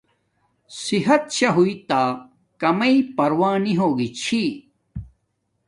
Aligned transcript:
صحت 0.83 1.23
شاہ 1.35 1.53
ہوݵݵ 1.55 1.75
تکامݵ 1.89 2.95
پروا 3.15 3.51
نی 3.63 3.73
ہوگی 3.79 4.09
چھی 4.19 4.41